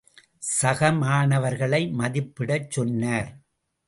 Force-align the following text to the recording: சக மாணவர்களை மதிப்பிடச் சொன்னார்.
சக 0.51 0.91
மாணவர்களை 0.93 1.81
மதிப்பிடச் 1.99 2.69
சொன்னார். 2.69 3.29